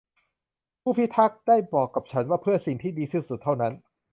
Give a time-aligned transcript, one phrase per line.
[0.81, 3.73] ผู้พิทักษ์ได้บอกกับฉันว่าเพิ่อสิ่งที่ดีที่สุดเท่านั้น